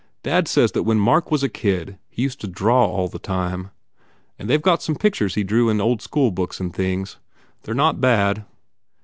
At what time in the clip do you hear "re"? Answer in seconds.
7.71-7.77